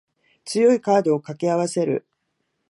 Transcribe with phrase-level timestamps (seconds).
[0.45, 2.07] 強いカードを掛け合わせる